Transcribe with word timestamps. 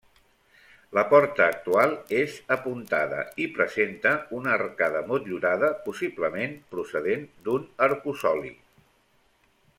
La 0.97 1.01
porta 1.09 1.43
actual 1.55 1.91
és 2.21 2.37
apuntada, 2.55 3.19
i 3.45 3.47
presenta 3.59 4.13
una 4.39 4.55
arcada 4.55 5.05
motllurada, 5.13 5.71
possiblement 5.91 6.57
procedent 6.75 7.29
d'un 7.49 7.69
arcosoli. 7.91 8.53